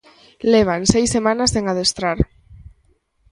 Levan 0.51 0.81
seis 0.93 1.09
semanas 1.15 1.49
sen 1.53 1.65
adestrar. 1.71 2.19